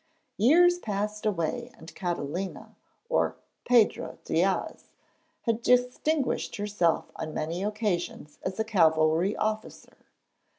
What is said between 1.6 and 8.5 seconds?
and Catalina or 'Pedro Diaz' had distinguished herself on many occasions